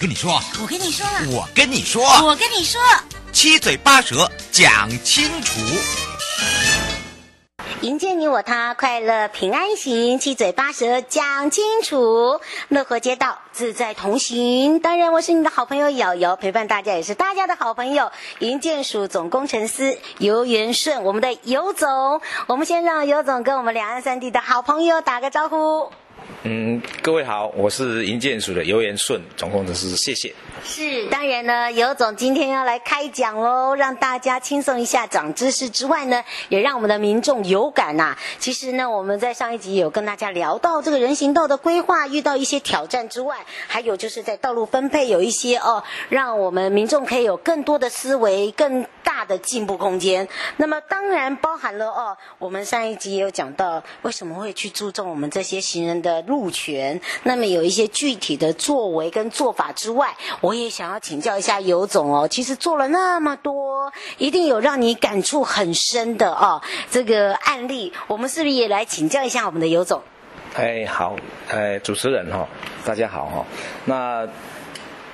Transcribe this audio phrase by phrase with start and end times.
[0.00, 2.80] 跟你说，我跟你说，我跟你说，我跟你说，
[3.32, 5.60] 七嘴八舌讲清楚。
[7.80, 14.78] 迎接你我他，快乐平安行，七嘴八舌讲清楚，乐活街道自在同行。
[14.78, 18.12] 当然，我是你的好朋友瑶瑶，陪伴大家也是大家的好朋友。
[18.38, 25.90] 营建署总工程师游元顺，我们的游总，我们先让游总跟我们两岸三地的好朋友打个招呼。
[26.44, 30.32] 嗯，各位好，我是营建署的游元顺总工程师，谢谢。
[30.64, 38.18] 是，当然呢，游总今天要来开讲喽，让大家轻松一下，长知识之外呢，也让我们的民众有感呐、啊。
[38.38, 50.28] 其实呢，我们在上一集有跟大家聊到这个人行道的规划遇到一些挑战之外，还有就是在道路分配有一些哦，让我们民众可以有更多的思维，更大的进步空间。
[50.58, 66.60] 那么当然包含了哦，我们上一集也有讲到为什么会去注重我们这些行人的路权，那么有一些具体的作为跟做法之外，我也想要请教一下游总哦，其实做了那么多，一定有让你感触很深的哦，
[66.90, 70.02] 这个案例，我们是不是也来请教一下我们的游总？
[70.54, 71.16] 哎，好，
[71.48, 72.48] 哎，主持人哈、哦，
[72.84, 73.44] 大家好哈、哦。
[73.84, 74.28] 那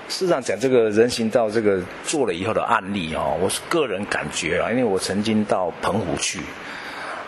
[0.09, 6.41] 事实上讲这个人行道这个做了以后的案例哦，我是个人感觉啊，因为我曾经到澎湖去。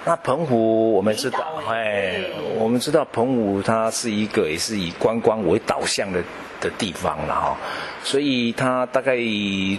[0.05, 2.21] 那澎湖我们知道，哎，
[2.59, 6.23] 我们知道澎湖它是一个也是以观光为导向的
[6.61, 7.57] 的地方了哈，
[8.07, 9.17] 所以它大概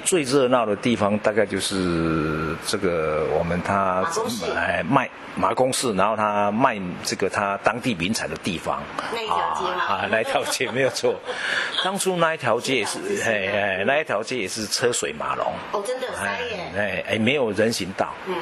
[0.03, 4.04] 最热闹的地方大概就是这个我们它
[4.54, 8.83] 哎卖马公市，然后它卖这个它当地名产的地方。
[9.14, 9.83] 那一条街吗？
[9.87, 11.16] 啊，那一条街没有错，
[11.86, 15.54] 当初那一条街也是 哎哎那一条街也是车水马龙。
[15.71, 16.71] 哦，真的塞耶。
[16.76, 18.14] 哎哎，没有人行道。
[18.27, 18.36] 嗯。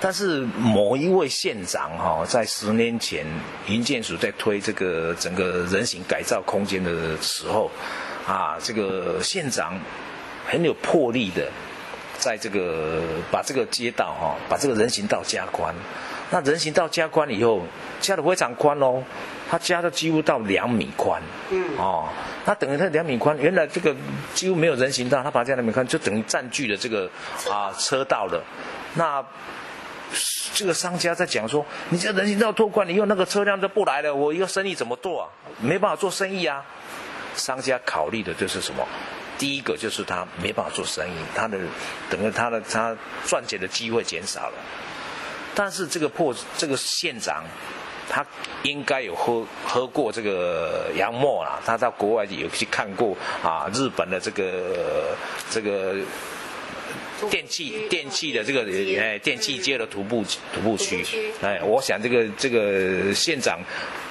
[0.00, 3.26] 但是某一位县长哈，在十年前，
[3.66, 7.70] 营建署在推这个整个人行改造空间的时候，
[8.26, 9.78] 啊，这个县长
[10.46, 11.48] 很有魄力的，
[12.18, 13.00] 在这个
[13.30, 15.74] 把这个街道哈，把这个人行道加宽。
[16.28, 17.62] 那人行道加宽以后，
[18.00, 19.00] 加的非常宽哦，
[19.48, 21.22] 它加的几乎到两米宽。
[21.50, 21.78] 嗯。
[21.78, 22.08] 哦，
[22.44, 23.94] 那等于它两米宽，原来这个
[24.34, 27.08] 几乎没有人行道，它把它加两米宽，就等于占据了这个
[27.48, 28.42] 啊车道了。
[28.94, 29.24] 那
[30.52, 35.28] 这个商家在讲说，你这人行道拓宽，你用那个车辆都不来了，我一个生意怎么做啊？
[35.60, 36.64] 没办法做生意啊。
[37.36, 38.86] 商家考虑的就是什么？
[39.38, 41.58] 第一个就是他没办法做生意，他的
[42.10, 44.54] 等于他的他赚钱的机会减少了。
[45.54, 47.44] 但是这个破这个县长，
[48.08, 48.24] 他
[48.62, 55.14] 应该有喝喝过这个洋墨啦，他到国外有去看过啊，日本的这个
[55.50, 55.96] 这个。
[57.30, 58.60] 电器电器的这个
[59.00, 61.02] 哎，电器街的徒步徒步区，
[61.40, 63.58] 哎，我想这个这个县长，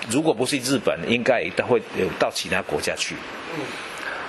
[0.10, 3.16] 如果不是日本，应该也会有到其他国家去。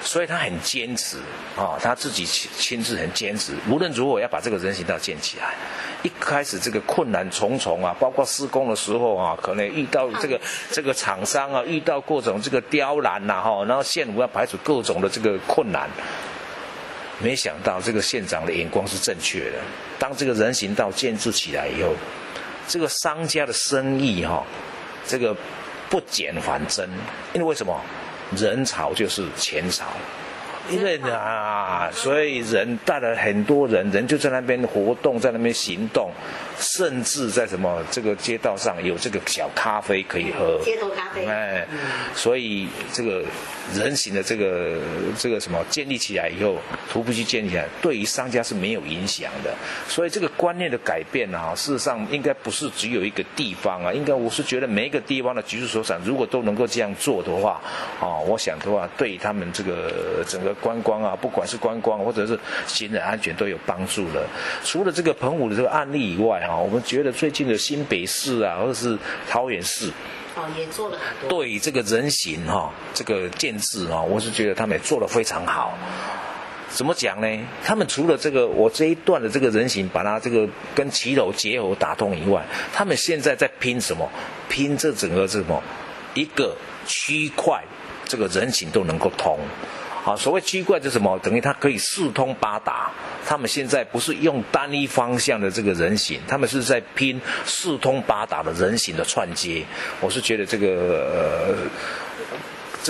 [0.03, 1.17] 所以他很坚持
[1.57, 5.55] 啊，他自己亲亲自很坚持，无论如何要把这个人行道建起来。
[6.03, 15.91] 一开始这个困难重重啊，包括施工的时候啊，可能遇到这个这个厂商啊，遇到各种这个刁难呐哈，然后县府要排除各种的这个困难。
[17.19, 19.59] 没想到这个县长的眼光是正确的。
[19.99, 21.95] 当这个人行道建设起来以后，
[22.69, 24.45] 这个商家的生意哈，
[25.07, 25.35] 这个
[25.89, 26.89] 不减反增。
[27.33, 27.81] 因为为什么？
[28.37, 29.87] 人潮就是钱潮。
[30.69, 36.11] 因为啊，所以人带了很多人，人就在那边活动，在那边行动，
[36.59, 40.61] 甚至在什么这个街道上有这个小咖啡可以喝。
[40.65, 41.25] 街头咖啡。
[41.27, 41.67] 哎，
[42.15, 43.25] 所以这个
[43.75, 44.79] 人行的这个
[45.17, 46.57] 这个什么建立起来以后，
[46.93, 49.55] 徒步去建立起来，对于商家是没有影响的。
[49.89, 57.61] 所以这个观念的改变啊，事实上应该不是只有一个地方啊，应该我是觉得每一个地方的局处所长如果都能够这样做的话，
[58.01, 60.55] 啊，我想的话，对他们这个整个。
[60.57, 62.37] 观光啊，不管是观光或者是
[62.67, 64.27] 行人安全都有帮助了。
[64.65, 68.99] 除了这个澎湖的这个案例以外啊，我们觉得最近的新北市啊，或者是
[69.29, 69.91] 桃园市，
[70.37, 71.43] 哦，也做了很多。
[71.43, 75.77] 对这个人行哈，这个建制啊，我是觉得他们也做得非常好。
[76.69, 77.27] 怎么讲呢？
[77.65, 84.09] 他们除了这个我这一段的这个人行，把它这个跟骑楼结合打通以外，他们现在在拼什么？
[84.49, 85.63] 拼这整个这什么
[86.15, 86.55] 一个
[86.87, 87.63] 区块，
[88.05, 89.39] 这个人行都能够通。
[90.07, 91.19] 啊，所谓七怪是什么？
[91.19, 92.93] 等于它可以四通八达。
[93.27, 99.65] 他们现在不是用单一方向的这个人形，他们是在拼四通八达的人形的串接。
[100.01, 101.57] 我是觉得这个。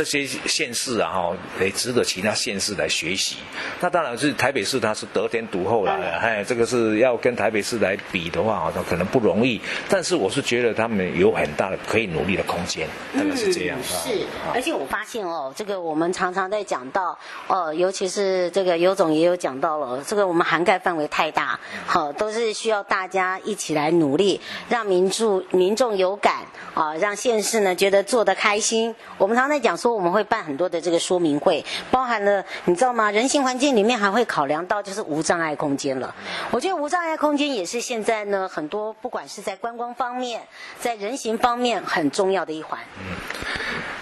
[0.04, 3.36] 这些县市啊，哈，也值得其他县市来学习。
[3.80, 9.58] 那当然是台北市，它是得天独厚了，哎，这个是要跟台北市来比的话，它可能不容易。
[9.88, 13.78] 但是我是觉得他们有很大的可以努力的空间，大概是这样。
[13.82, 24.38] 是，而且我发现哦，这个我们常常在讲到，哦，尤其是这个尤总也有讲到了，这个我们涵盖范围太大，好，都是需要大家一起来努力，
[24.68, 26.44] 让民众民众有感
[26.74, 28.94] 啊，让县市呢觉得做得开心。
[29.16, 29.85] 我们常常在讲说。
[29.86, 33.08] 说我们会办很多的这个说明会，包含了你知道吗？
[33.12, 36.12] 人行环境里面还会考量到就是无障碍空间了。
[36.50, 40.42] 我觉得无障碍空间也是现在呢很多不管是在观光方面，
[40.80, 42.80] 在人行方面很重要的一环。
[42.98, 43.14] 嗯，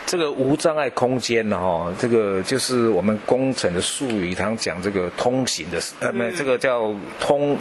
[0.07, 7.59] 这个无障碍空间呢，哈，这个就是我们工程的术语，常讲这个通行的，呃，没有，这个叫通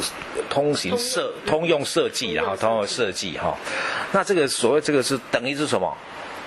[0.50, 3.58] 通行设通用设计，然后通用设计哈。
[4.14, 5.94] 那这个所谓这个是等于是什么？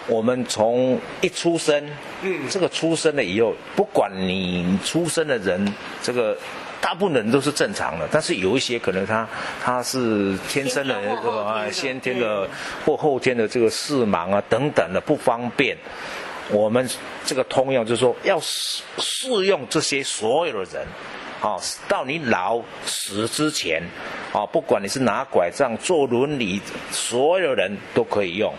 [0.08, 1.85] 我们从一出生，
[2.23, 6.37] 嗯，这个出生了以后，不管你出生的人，这个
[6.81, 9.29] 大部分人都是正常的，但是有一些可能他
[9.61, 10.94] 他是天生的，
[11.43, 12.49] 啊，先天的
[12.85, 15.76] 或后天的这个视盲啊等等的不方便，
[16.50, 16.88] 我们
[17.25, 20.87] 这个通用就是说要适适用这些所有的人，
[21.41, 21.58] 啊，
[21.88, 23.82] 到你老死之前，
[24.32, 26.61] 啊，不管你是拿拐杖坐轮椅，
[26.93, 28.55] 所有人都可以用。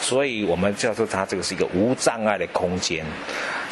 [0.00, 3.04] 所以我们叫做它这个是一个无障碍的空间，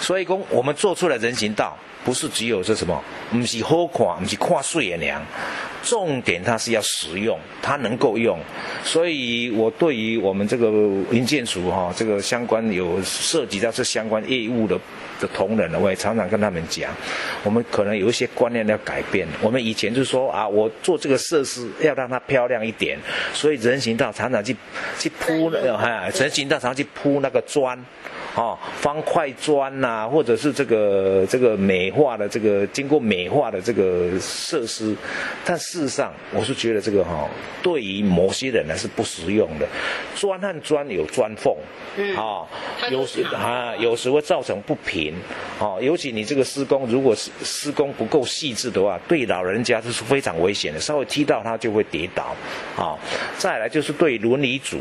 [0.01, 5.21] 所以公我们做出来人行道不是只有是什么，不是好看，不是看水的娘，
[5.83, 8.39] 重点它是要实用，它能够用。
[8.85, 10.69] 所以我对于我们这个
[11.11, 14.79] 营建署哈，这个相关有涉及到这相关业务的。
[15.21, 16.95] 的同仁呢，我也常常跟他们讲，
[17.43, 19.27] 我们可能有一些观念要改变。
[19.43, 22.97] 我们以前就说啊，我做这个设施要让它漂亮一点，
[23.35, 24.55] 所以人行道常常去
[24.97, 27.77] 去铺那个，哈，人行道常常去铺那个砖。
[28.39, 34.95] 哦，方块砖呐，或者是这个这个美化的这个经过美化的这个设施，
[35.45, 37.29] 但事实上，我是觉得这个哈、哦，
[37.65, 39.67] 对于某些人呢是不实用的。
[40.15, 41.53] 砖和砖有砖缝，
[41.97, 42.47] 嗯，啊、哦，
[42.93, 45.13] 有时啊，有时会造成不平，
[45.59, 52.23] 哦，尤其你这个施工如果是施工不够细致的话，对老人家这是非常危险的，稍微踢到他就会跌倒，
[52.77, 52.99] 啊、哦，
[53.37, 54.79] 再来就是对轮椅族。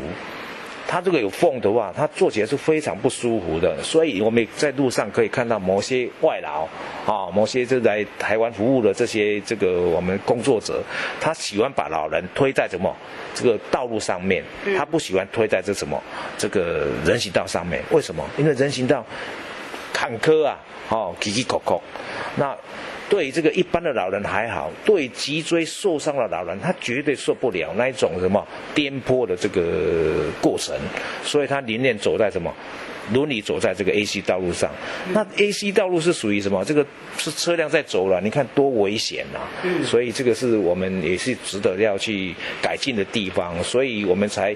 [0.90, 6.66] 它这个有缝的话，它坐起来是非常不舒服的，所以我们在路上可以看到某些外劳，
[7.04, 10.82] 啊，某些就来台湾服务的这些这个我们工作者，
[11.20, 12.96] 他喜欢把老人推在什么
[13.34, 14.42] 这个道路上面，
[14.78, 16.02] 他不喜欢推在这什么
[16.38, 18.24] 这个人行道上面，为什么？
[18.38, 19.04] 因为人行道
[19.92, 20.58] 坎坷啊，
[20.88, 21.82] 哦，崎崎口口，
[22.36, 22.56] 那。
[23.08, 30.76] 对这个一般的老人还好，对脊椎受伤的老人，他绝对受不了那一种什么颠簸的这个过程，
[31.24, 32.52] 所以他宁愿走在什么
[33.12, 34.70] 轮椅走在这个 AC 道路上。
[35.12, 36.64] 那 AC 道路是属于什么？
[36.64, 36.84] 这个
[37.16, 39.40] 是车辆在走了，你看多危险呐！
[39.84, 44.54] 所以这个是我们也是值得要去改进的地方，所以我们才。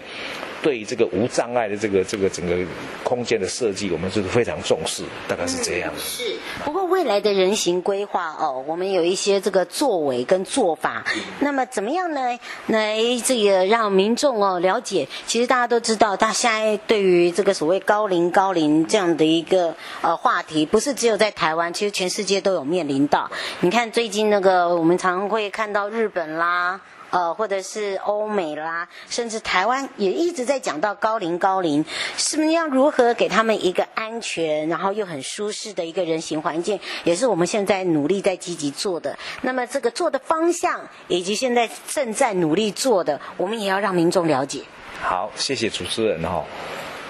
[0.63, 2.57] 对这个无障碍的这个这个整个
[3.03, 5.93] 空间的设计，我们是非常重视，大概是这样。
[5.99, 11.05] 是，不过未来的人行规划哦，我们有一些这个作为跟做法。
[11.41, 12.21] 那么怎么样呢？
[12.69, 23.31] 来这个让民众哦了解，其实大家都知道，他现在对于这个所谓高龄高龄这样的一个呃话题，不是只有在台湾，其实全世界都有面临到。
[23.61, 26.81] 你看最近那个，我们常会看到日本啦。
[27.13, 31.85] 呃，或者是欧美啦，甚至台湾也一直在讲到高龄高龄，
[32.17, 39.19] 是不是要如何给他们一个安全，然后又很舒适的一个人行环境，也是我们现在努力在积极做的。
[39.43, 44.63] 那么这个做的方向，以及现在正在努力做的，我们也要让民众了解。
[45.03, 46.43] 好，谢谢主持人哈。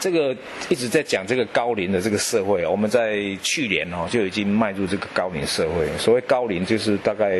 [0.03, 0.37] 这个
[0.69, 5.87] 一直在讲这个高龄的这个社会，我们在去年哦就已经迈入这个高龄社会。
[5.97, 7.39] 所谓高龄，就是大概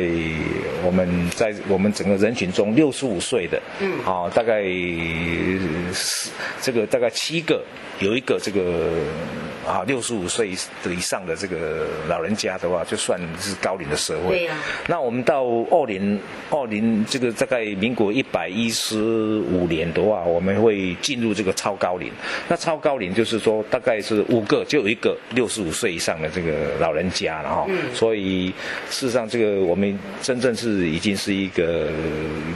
[0.81, 6.29] 我们在我们整个人群中六十五岁的，嗯，好，大概是
[6.61, 7.61] 这个大概七个。
[7.99, 8.89] 有一个这个
[9.73, 14.37] 啊，六十五岁以上的这个老人家的话，就算是高龄的社会。
[14.37, 14.55] 对呀。
[14.87, 16.19] 那我们到二零
[16.51, 19.01] 二零这个大概民国一百一十
[19.39, 22.11] 五年的话，我们会进入这个超高龄。
[22.47, 27.65] 那超高龄就是说，大概是五个就有一个六十五岁以上的这个老人家了哈。
[27.67, 27.75] 嗯。
[27.95, 28.53] 所以
[28.91, 31.89] 事实上，这个我们真正是已经是一个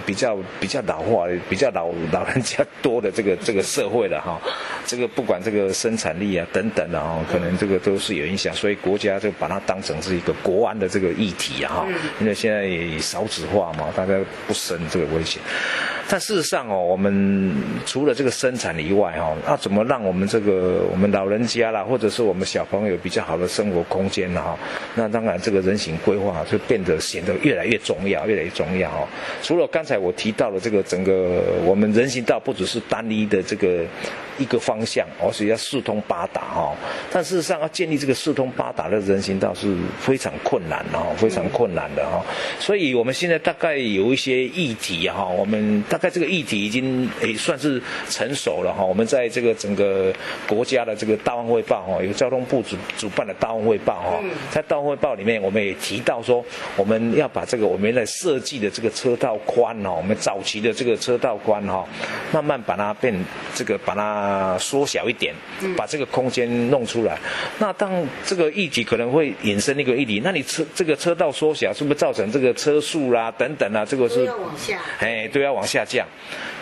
[0.05, 4.39] 比较比较老化、比较老老人家多的这个这个社会了哈。
[4.85, 5.41] 这个不管。
[5.47, 11.87] 这个生产力啊等等然后可能这个都是有影响，所以国家就把它当成是一个国安的这个议题啊，哈，
[12.19, 14.13] 因为现在也少子化嘛，大家
[14.47, 15.41] 不生这个危险。
[16.09, 17.53] 但事实上哦，我们
[17.85, 24.41] 除了这个生产以外哦，那怎么让我们这个我们老人家啦，或者是我们小朋友比较好的生活空间呢？
[24.41, 24.57] 哈，
[24.95, 29.07] 那当然这个人行规划就变得显得越来越重要，越来越重要哦。
[29.43, 33.83] 除了刚才我提到的这个整个我们人行道不只是单一的这个
[34.37, 36.75] 一个方向，而且要四通八达哦。
[37.11, 42.23] 但事实上要建立这个四通八达的人行道是非常困难的哈，非常困难的哈。
[42.59, 48.83] 所以我们现在大概有一些议题哈，我们大概这个议题已经也算是成熟了哈。
[48.83, 50.13] 我们在这个整个
[50.47, 54.19] 国家的这个大运会报哈，有交通部主主办的大运会报哈，
[54.51, 56.43] 在大运会报里面，我们也提到说，
[56.75, 61.85] 我们要把这个我们来设计的这个车道宽哦，我们早期的这个车道宽哈，
[62.31, 63.13] 慢慢把它变
[63.55, 64.26] 这个把它
[64.59, 65.33] 缩小一点，
[65.75, 67.17] 把这个空间弄出来。
[67.59, 67.91] 那当
[68.25, 73.85] 这个议题可能会引申一个议题，那你车这个车道缩小，是不是造成这个车速啦等等啊？
[73.85, 76.05] 这个是要往下，哎，都要往下降。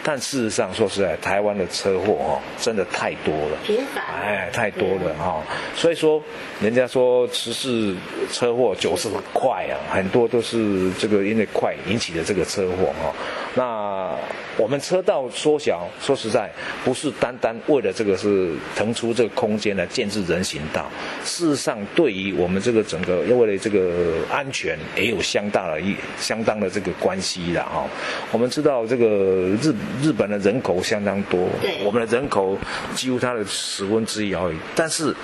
[0.07, 5.41] 但事实上，说实在，台湾的车祸哦，真的太多了，频繁，哎，太多了哈。
[5.75, 6.21] 所以说，
[6.61, 7.95] 人家说十四
[8.31, 13.11] 车祸九十快啊，很多都是这个因为快引起的这个车祸哈。
[13.55, 14.13] 那
[14.57, 16.51] 我们车道缩小，说实在，
[16.83, 20.85] 不是单单为了这个是腾出这个空间来建置人行道。
[21.23, 27.87] 事实上，对于我们这个整个，为了这个安全，也有相当的一相当的这个关系的哈。
[28.31, 29.05] 我们知道这个
[29.61, 31.47] 日日本的人口相当多，
[31.83, 32.57] 我们的人口
[32.93, 35.15] 几乎它的十分之一而已，但是。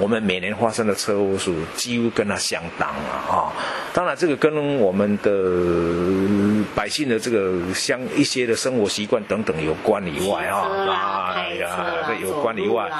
[0.00, 3.52] 我们每年发生的车祸数几乎跟它相当啊，哈！
[3.92, 12.90] 当然，这个跟我们的百姓的这个相一些的生活习惯等等有关以外啊，哎呀，这有关以外，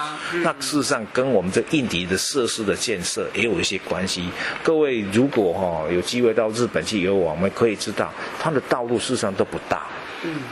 [0.45, 4.29] 那事实上跟我们这印尼的设施的建设也有一些关系。
[4.63, 9.83] 各位如果哈有机会到日本去游玩，我们可以知道它的道路事实上都不大。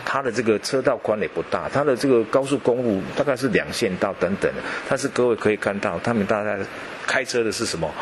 [0.05, 6.59] 它的这个车道宽也不大，它的这个高速公路大概是两线道等等的，但是各位可以看到，他们大概
[7.07, 7.93] 开车的是什么？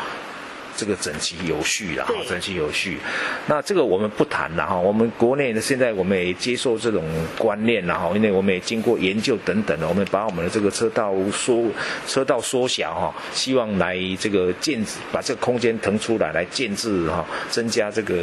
[0.81, 2.97] 这个整齐有序啦，整齐有序。
[3.45, 7.03] 那这个我们不谈了哈，我们国内呢现在我们也接受这种
[7.37, 11.65] 观念了哈，因为我们也经过研究等等的，我们把我们的这个车道缩
[12.07, 18.15] 车道缩小哈，希望来这个建把这个空间腾出来来建置哈，增加这个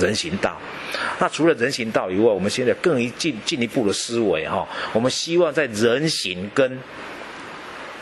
[0.00, 0.58] 人行道。
[1.20, 6.76] 那除了人行道以外，我们现在更一进进一步的思维哈，我们希望在人行跟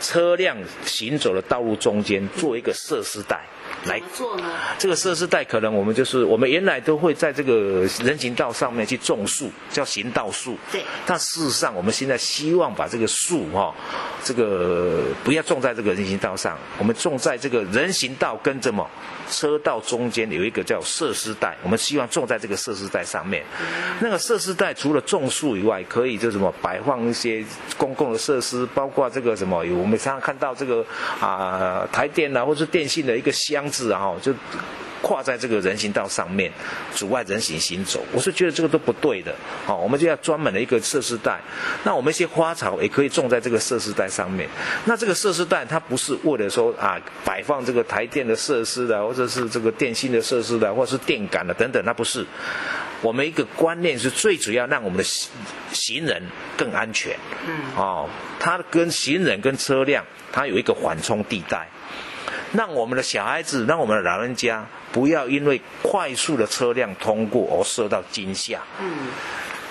[0.01, 3.39] 车辆行走的道路中间做一个设施带。
[3.85, 4.43] 来做呢？
[4.77, 10.55] 这个设施带可能我们就是我们原来都会在这个人行道上面去种树，叫行道树。
[10.71, 10.83] 对。
[11.03, 13.73] 但事实上，我们现在希望把这个树哈，
[14.23, 18.87] 这个不要种在这个人行道上，我们种在这个人行道跟什么
[19.31, 23.43] 车道中间有一个叫设施带，我们希望种在这个设施带上面。
[23.99, 27.43] 那个设施带除了种树以外，可以就什么摆放一些
[27.77, 30.85] 公共的设施，包括这个什么，我们常常看到这个
[31.19, 33.61] 啊台电啊，或是电信的一个箱。
[33.71, 34.33] 子啊，就
[35.01, 36.51] 跨在这个人行道上面，
[36.93, 38.03] 阻碍人行行走。
[38.11, 39.33] 我是觉得这个都不对的。
[39.65, 41.39] 好，我们就要专门的一个设施带。
[41.85, 44.49] 那我们一些花草也可以种在这个设施带上面。
[44.83, 52.25] 那这个设施带它不是为了说啊摆放这个台电的设施的，或者是这个电信的设施的，或者是电杆的等等，那不是。
[53.01, 55.31] 我们一个观念是最主要让我们的行
[55.71, 56.23] 行人
[56.57, 57.17] 更安全。
[57.47, 57.75] 嗯。
[57.75, 61.67] 哦，它跟行人跟车辆它有一个缓冲地带。
[62.53, 68.59] 让我们的小孩子，让我们的老人家，不要因为快速的车辆通过而受到惊吓。
[68.81, 69.07] 嗯。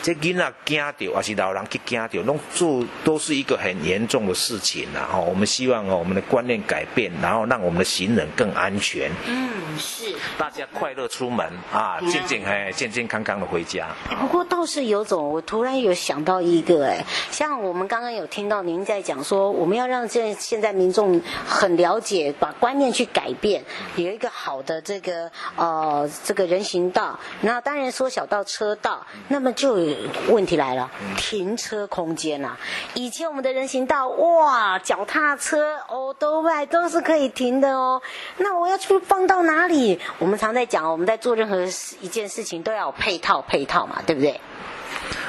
[0.02, 5.00] 这囡仔惊到，还是老人去惊到，弄做都是一个很严重的事情呐。
[5.12, 9.10] 哈，我们希望哦，我们的观念改变，然后让我们的行人更安全。
[9.26, 10.14] 嗯，是。
[10.38, 13.88] 大家快乐出门啊，健健哎，健健康康的回家。
[14.18, 23.62] 不过倒是有种，我突然有想到一个哎，像我们刚刚有听到您在讲说，我们要让现现在民众很了解，把观念去改变，
[23.96, 29.89] 有一个好的这个呃这个人行道，那当然缩小到车道，那么就。
[30.28, 32.56] 问题来了，停车空间啊！
[32.94, 38.00] 以前我们的人行道，哇，脚踏车、哦都外都是可以停的哦。
[38.38, 39.98] 那我要去放到哪里？
[40.18, 41.64] 我们常在讲，我们在做任何
[42.00, 44.40] 一件事情都要有配套，配套嘛，对不对？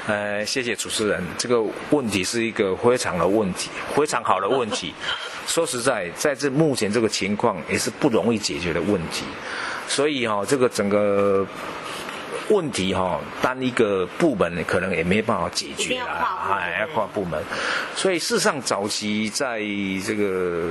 [0.07, 4.93] 呃，谢谢主持人，这个问题是一个非常的问题，非常好的问题。
[5.47, 9.25] 说实在，在这目前这个情况，也是不容易解决的问题。
[9.87, 11.45] 所以哈、哦，这个整个。
[12.51, 17.41] 问题哈，单一个部门可能也没办法解决啊，哎，要跨部门。
[17.95, 19.59] 所以事实上，早期在
[20.05, 20.69] 这个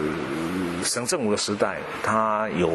[0.85, 2.71] 省政府的时代，它有。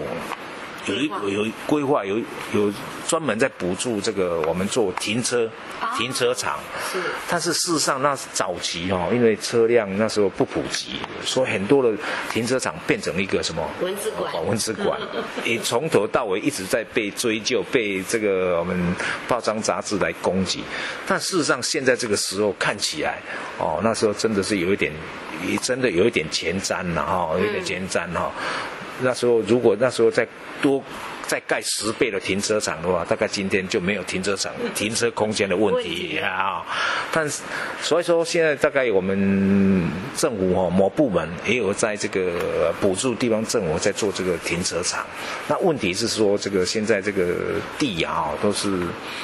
[0.88, 2.18] 有一有有规划，有
[2.54, 2.72] 有
[3.08, 5.50] 专门在补助这个我们做停车
[5.98, 6.60] 停车场，
[6.92, 7.00] 是。
[7.30, 11.98] 但是事实上，那早期哈，因为车辆那时候不普及，所以很多的
[12.32, 13.68] 停车场变成一个什么？
[13.82, 15.00] 蚊子馆，蚊子馆，
[15.44, 18.96] 也从头到尾一直在被追究，被这个我们
[19.28, 20.64] 报章杂志来攻击。
[21.08, 23.20] 但事实上，现在这个时候看起来，
[23.58, 24.92] 哦，那时候真的是有一点，
[25.48, 28.32] 也真的有一点前瞻了哈，有一点前瞻哈。
[29.02, 30.28] 那时候如果那时候再
[30.62, 30.82] 多
[31.28, 36.64] 再盖十倍的停车场的话，大概今天就没有停车场停车空间的问题啊。
[37.12, 37.42] 但是
[37.82, 45.04] 所以说现在大概我们政府哦某部门也有在这个补助地方政府在做这个停车场。
[45.48, 47.36] 那问题是说这个现在这个
[47.80, 48.70] 地啊都是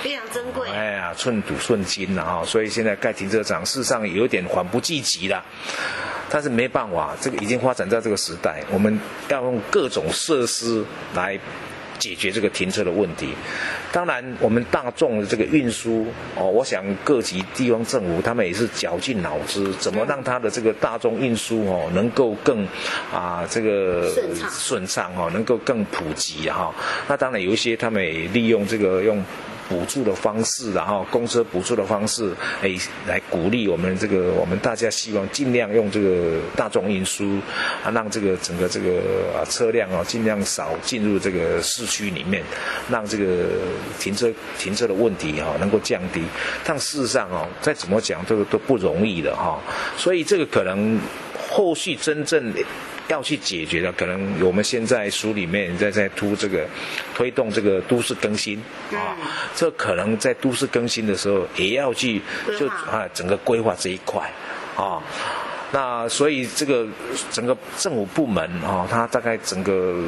[0.01, 5.46] 非常珍贵，哎呀寸土寸金了啊，所以现在盖停车场事实上有点缓不济急了。
[6.33, 8.97] 但是没办法，这个已经发展在这个时代，我们
[9.27, 10.81] 要用各种设施
[11.13, 11.38] 来
[12.00, 13.33] 解决这个停车的问题。
[13.91, 16.07] 当然，我们大众的这个运输
[16.38, 22.65] 哦，我想各级地方政府他们也是绞尽脑汁，怎么让他的这个大众运输哦能够更
[23.13, 26.73] 啊这个顺畅顺畅哦，能够更普及哈。
[27.09, 29.21] 那当然有一些他们也利用这个用。
[29.72, 32.75] 补助的方式，然后公车补助的方式，哎，
[33.08, 37.40] 来鼓励我们这个，我们大家希望尽量用这个大众运输，
[37.82, 39.00] 啊，让这个整个这个
[39.34, 42.44] 啊车辆啊尽量少进入这个市区里面，
[42.90, 43.46] 让这个
[43.98, 46.22] 停车停车的问题哈能够降低。
[46.66, 49.58] 但事实上哦，再怎么讲这个都不容易的哈，
[49.96, 51.00] 所以这个可能
[51.50, 52.54] 后续真正。
[53.12, 56.65] 要去解决的，可能我们现在书里面在在推这个
[57.13, 58.58] 推动这个都市更新
[58.91, 59.18] 啊，
[59.53, 62.22] 这可能在都市更新的时候也要去
[62.58, 64.32] 就啊整个规划这一块
[64.77, 65.03] 啊，
[65.74, 66.88] 那所以这个
[67.30, 70.06] 整个政府部门啊，它大概整个。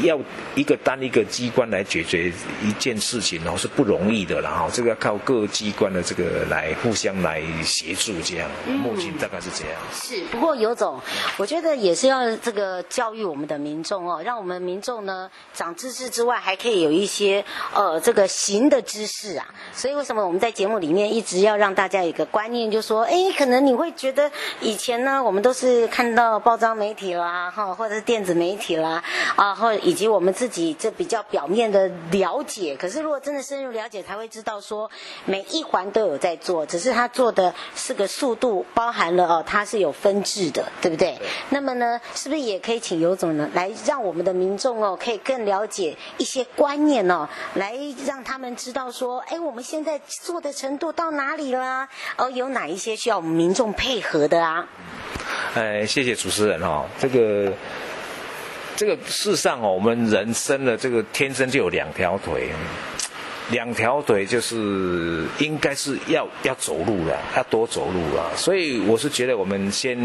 [0.00, 0.18] 要
[0.54, 2.32] 一个单一个机关来解决
[2.62, 4.68] 一件事情哦，是不容易的然后。
[4.72, 8.48] 这个要靠各机关的这个来互相来协助，这样。
[8.66, 9.78] 目前大概是这样。
[9.82, 10.98] 嗯、是，不过尤总，
[11.36, 19.46] 我觉得也是要这个教育我们的民众哦，让我们民众呢长知识之外，还可以有一些呃这个行的知识啊。
[19.74, 29.02] 所以为什么我们在节目里面一直要让大家有一个观念，就是说，哎，可能你会觉得以前呢，我们都是看到报章媒体啦，哈，或者是电子媒体啦，
[29.36, 34.90] 啊，或以及我们自己这比较表面的了解，可是如果真的深入了解，才会知道说
[35.24, 41.16] 每一环都有在做，只是他做的是个速度，包含了哦，它是有分制的，对不对？
[41.18, 41.28] 对。
[41.50, 51.88] 那么呢，是不是也可以请尤总呢，来让我们的民众哦，可以更了解一些观念哦，来让他们知道说，哎，我们现在做的程度到哪里啦？
[52.16, 54.66] 哦，有哪一些需要我们民众配合的啊？
[55.54, 57.52] 哎，谢谢主持人哦，这个。
[58.82, 62.48] 这个世上哦，我们人生的这个天生就有两条腿，
[63.52, 68.32] 两条腿就是应该是要要走路了，要多走路了。
[68.34, 69.96] 所以我是觉得，我们先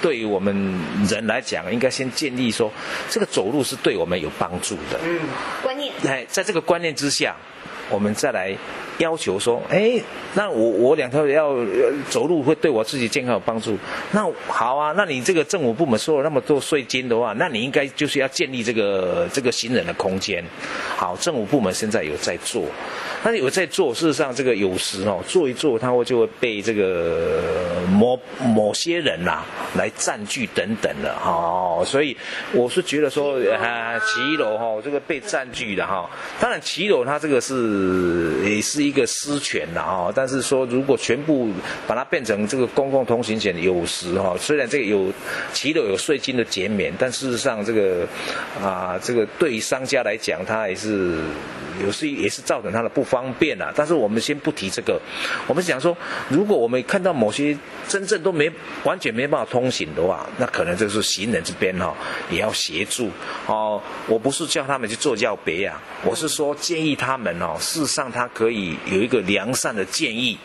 [0.00, 2.70] 对于我们人来讲，应该先建立说，
[3.10, 5.00] 这个走路是对我们有帮助的。
[5.04, 5.18] 嗯，
[5.64, 5.92] 观念。
[6.06, 7.34] 哎，在这个观念之下，
[7.90, 8.56] 我们再来。
[8.98, 10.00] 要求说，哎，
[10.34, 11.54] 那我我两条要
[12.08, 13.76] 走路会对我自己健康有帮助，
[14.12, 20.44] 那好啊，那你这个政府部门收了那么多税金的话，那你应该就是要建立这个这个行人的空间。
[20.96, 22.64] 好，政府部门现在有在做，
[23.22, 27.40] 但是有在做，事实上这个有时哦，做一做，它会就会被这个
[27.92, 32.16] 某某些人呐、啊、来占据等等的哈、哦，所以
[32.52, 38.88] 我是觉得说啊，骑楼哈这个被占据的哈，当然骑楼它这个是也是。
[38.88, 41.50] 一个私权的哈，但是说如果全部
[41.86, 45.12] 把它变成这个公共通行权，有时哈，虽然这个有
[45.52, 48.06] 骑楼有税金的减免，但事实上这个
[48.62, 51.18] 啊，这个对于商家来讲，它也是。
[51.84, 55.00] 有时也是造成他的不方便啊，但是我们先不提这个，
[55.46, 55.96] 我们想说，
[56.28, 58.50] 如果我们看到某些真正都没
[58.84, 61.94] 完全没办法通行的话，那可能就是行人这边哈
[62.30, 63.10] 也要协助
[63.46, 63.80] 哦。
[64.06, 70.38] 我不是叫他们去做教别啊，我是说建议他们哦，事实上他可以有一个良善的建议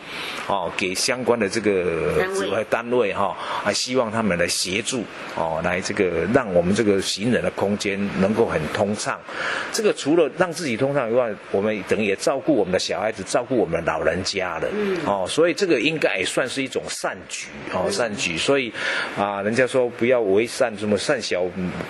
[0.48, 5.04] 哦，给相关的这个指挥单位哈，还希望他们来协助
[5.36, 9.20] 哦，来这个让我们这个行人的空间能够很通畅。
[9.72, 14.68] 这个除了让自己通畅以外，段，我们等于也照顾我们的小孩子，照顾我们的老人家了。
[14.74, 18.38] 嗯，哦，所以这个应该也算是一种善举哦，善举。
[18.38, 18.72] 所以
[19.18, 21.44] 啊，人家说不要为善，什么善小，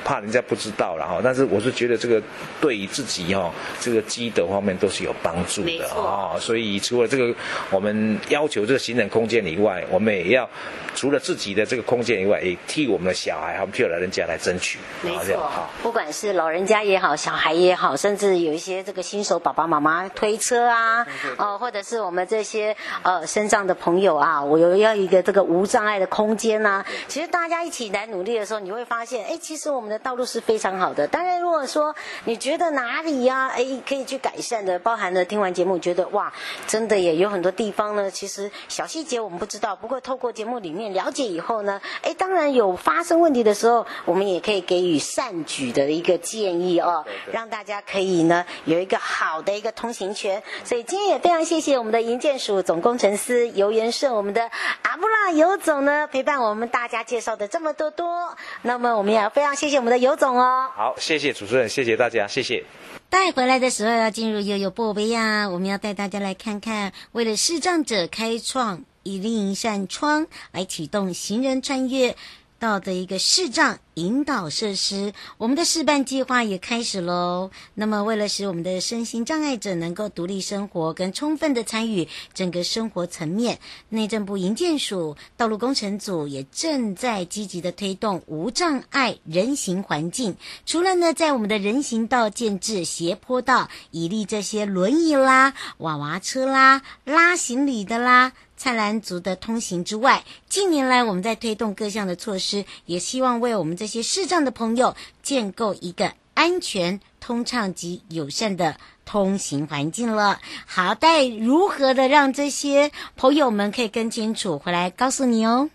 [0.04, 1.19] 怕人家不知道了哈。
[1.24, 2.22] 但是我是觉得这个
[2.62, 6.38] 对于自己哈，这个积德方面都是有帮助的啊。
[6.39, 7.34] 所以除了这个
[7.72, 10.48] 我们要求这个行人空间以外，我们也要
[10.93, 14.78] 除了自己的这个空间以外，也替我们的小孩还有替老人家来争取。
[15.02, 15.50] 没错，
[15.82, 21.06] 不管是老人家也好，小孩也好，甚至有一些这个新手爸爸妈妈推车啊，
[21.38, 26.86] 哦，或者是我们这些呃身障的朋友啊，我有要一个这个无障碍的空间啊。
[27.08, 31.08] 其实大家一起来努力的时候，你会发现，哎，其实我们的道路是非常好的。
[31.08, 36.32] 当然，如果说你觉得哪里呀、啊，哎，可以去改善的，包含了听完节目觉得哇，
[36.68, 38.12] 真的也有很多地方呢。
[38.12, 50.41] 其实小细节我们不知道，不过透过节目里面了解以后呢，哎，当然有发生问题的时候，我们也可以给予善举的一个建议哦，让大家可以呢有一个好的一个通行权。
[50.63, 54.49] 所以今天也非常谢谢我们的营建署总工程师游元顺，我们的
[54.82, 58.36] 阿布拉游总呢陪伴我们大家介绍的这么多多。
[58.63, 60.71] 那么我们也要非常谢谢我们的游总哦。
[60.76, 62.65] 好，谢谢主持人，谢谢大家，谢谢。
[63.10, 72.15] 带回来的时候要进入悠悠宝贝呀，我们要带大家来看看，为了视障者开创一另一扇窗，来启动行人穿越
[72.63, 77.52] 道的一个视障引导设施，我们的试办计划也开始喽。
[77.73, 90.38] 那么，为了使我们的身心障碍者能够独立生活，跟充分的参与整个生活层面，内政部营建署道路工程组也正在积极的推动无障碍人行环境。
[90.65, 98.32] 除了呢，在我们的人行道建置斜坡道，以利这些轮椅啦、娃娃车啦、拉行李的啦。
[98.63, 110.39] 菜篮族的通行之外，近年来我们在推动各项的措施，也希望为我们这些视障的朋友建构一个安全、通畅及友善的通行环境了。
[110.65, 115.69] 好，待如何的让这些朋友们可以更清楚，回来告诉你哦。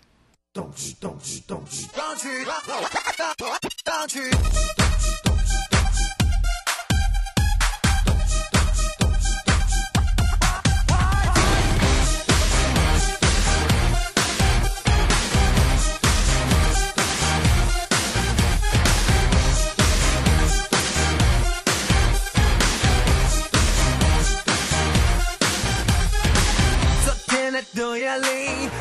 [27.79, 28.27] 多压力，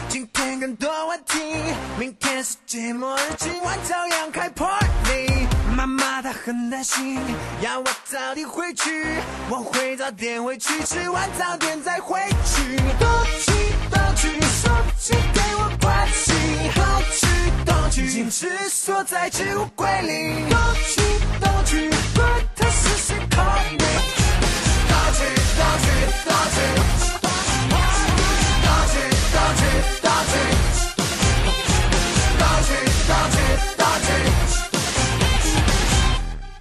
[0.09, 1.39] 今天更多问题，
[2.01, 5.47] 明天世界末日，今晚照样开 party。
[5.77, 7.17] 妈妈她很担心，
[7.61, 9.07] 要我早点回去，
[9.49, 12.77] 我会早点回去，吃完早点再回去。
[12.99, 13.09] 东
[13.39, 13.53] 去
[13.89, 16.33] 东去，手机给我关机。
[16.75, 17.27] 东去
[17.65, 20.49] 东去，坚持所在，置物归零。
[20.51, 20.59] 东
[20.89, 21.01] 去
[21.41, 23.79] 东去，管他是谁 call me。
[24.89, 25.23] 东去
[25.55, 25.87] 东去
[26.25, 26.35] 东
[27.05, 27.08] 去。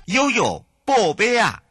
[0.07, 1.61] 悠悠宝贝啊！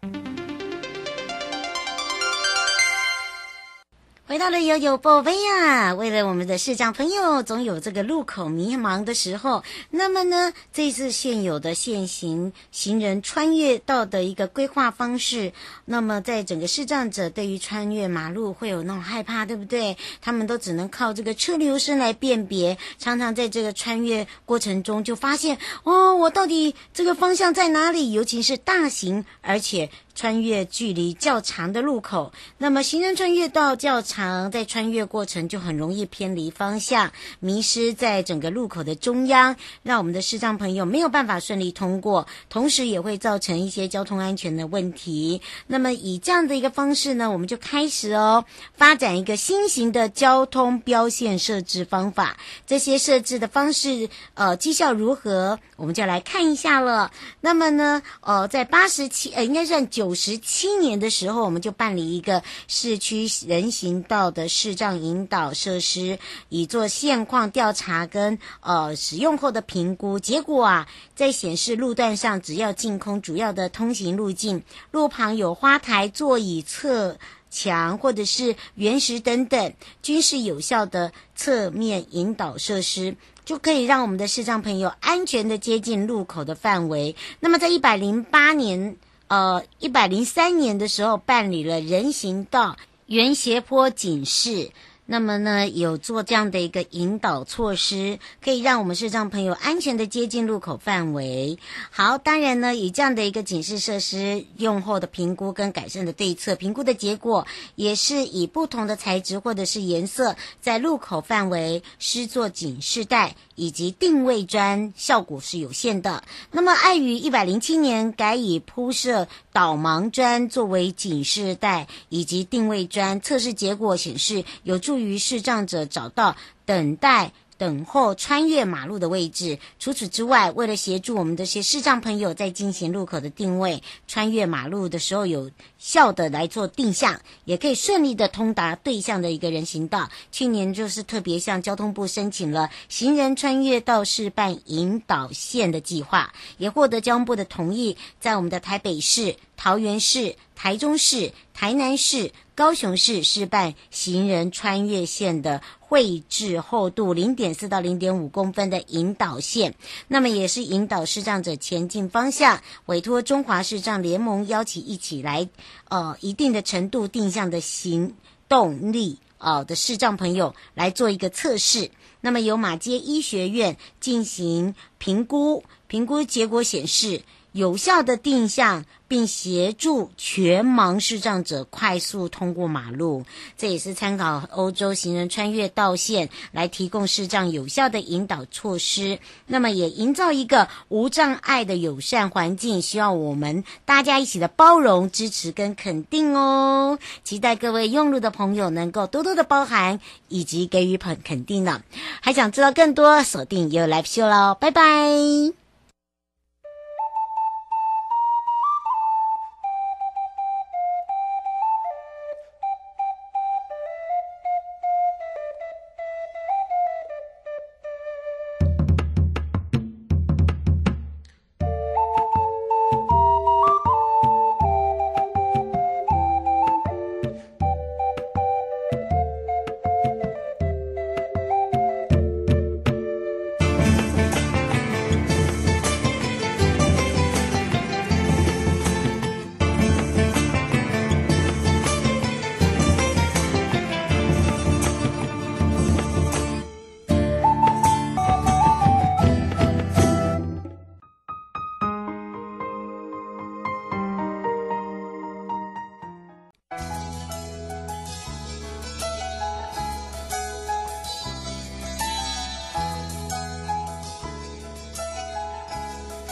[4.29, 5.95] 回到了悠悠宝贝呀！
[5.95, 9.63] 为了我们的视障朋友，总有这个路口迷茫的时候。
[9.89, 15.53] 那么呢，这次现有的现行行人穿越道的一个规划方式，
[15.85, 19.97] 那么在整个视障者对于穿越马路会有那种害怕，对不对？
[20.21, 28.11] 他们都只能靠这个车流声来辨别，常常在这个穿越过程中就发现，哦，我到底这个方向在哪里？
[28.11, 29.89] 尤其是大型，而且。
[30.17, 45.43] 穿越距离较长的路口，那么行人穿越道较长，在穿越过程就很容易偏离方向，迷失在整个路口的中央，让我们的视障朋友没有办法顺利通过，同时也会造成一些交通安全的问题。
[45.67, 52.39] 那么以这样的一个方式呢，我们就开始哦，发展一个新型的交通标线设置方法。
[52.67, 55.59] 这些设置的方式，呃，绩效如何？
[55.77, 57.13] 我们就来看一下了。
[57.43, 60.06] 那么呢，呃，在八十七，呃，应该算九。
[60.07, 70.21] 九十七年的时候，我们就办理一个市区人行道的视障引导设施，以做现况调查跟呃使用后的评估。
[70.21, 77.19] 结果啊，在显示路段上，只要净空主要的通行路径，路旁有花台、座椅、侧
[77.51, 87.17] 墙或者是原石等等，均是有效的侧面引导设施，就可以让我们的视障朋友安全的接近路口的范围。
[87.41, 88.97] 那么，在一百零八年。
[89.29, 94.71] 呃，一百零三年的时候办理了人行道原斜坡警示，
[95.09, 101.59] 那么呢，有做这样的一个引导措施，可以让我们视障朋友安全的接近路口范围。
[101.91, 116.25] 好，当然呢，以这样的一个警示设施用后的评估跟改善的对策，评估的结果也是以不同的材质或者是颜色，在路口范围施作警示带以及定位砖，效果是有限的。
[116.51, 124.99] 那么，碍于一百零七年改以铺设导盲砖作为警示带以及定位砖，测试结果显示有助。
[124.99, 129.59] 于视障者找到等待、等候、穿越马路的位置。
[129.79, 140.09] 除此之外，为了协助我们这些视障朋友在进行路口的定位、穿越马路的时候有效的来做定向，也可以顺利的通达对向的一个人行道。
[140.31, 152.33] 去年就是特别向交通部申请了行人穿越道示范引导线的计划，也获得交通部的同意，在我们的台北市、桃园市、台中市、台南市。
[152.57, 159.75] 高雄市示范行人穿越线的绘制厚度零点四到零点五公分的引导线，
[160.09, 162.63] 那么也是引导视障者前进方向。
[162.87, 165.51] 委托中华视障联盟邀请一起来，
[165.91, 168.15] 呃，一定的程度定向的行
[168.49, 171.91] 动力啊、的视障朋友来做一个测试。
[172.23, 177.21] 那么由马偕医学院进行评估，评估结果显示。
[177.57, 183.25] 有效的定向，并协助全盲视障者快速通过马路，
[183.57, 189.19] 这也是参考欧洲行人穿越道线来提供视障有效的引导措施。
[189.47, 196.99] 那么，也营造一个无障碍的友善环境，希望我们大家一起的包容、支持跟肯定哦。
[197.25, 201.83] 期待各位用路的朋友能够多多的包涵以及给予肯肯定呢。
[202.21, 205.66] 还想知道更多，锁定 You Live Show 喽，拜拜。